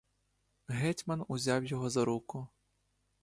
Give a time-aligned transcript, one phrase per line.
[0.67, 2.47] Гетьман узяв його за руку.